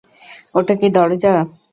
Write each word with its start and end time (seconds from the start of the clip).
ওটা 0.55 0.73
কি 0.79 0.87
দরজা? 0.95 1.33